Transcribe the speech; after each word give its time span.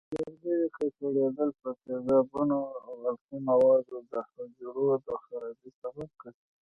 د 0.13 0.15
لرګیو 0.19 0.73
ککړېدل 0.77 1.49
په 1.61 1.69
تیزابونو 1.83 2.57
او 2.87 2.91
القلي 3.09 3.39
موادو 3.49 3.97
د 4.11 4.13
حجرو 4.29 4.89
د 5.05 5.07
خرابۍ 5.23 5.69
سبب 5.81 6.09
ګرځي. 6.21 6.45